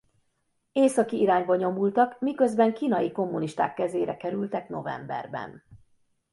[0.71, 5.63] Északi irányba nyomultak miközben kínai kommunisták kezére kerültek novemberben.